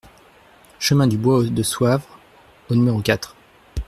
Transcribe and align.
Chemin 0.79 1.05
du 1.05 1.15
Bois 1.15 1.43
de 1.43 1.61
Soavre 1.61 2.07
au 2.71 2.73
numéro 2.73 3.01
quatre 3.03 3.35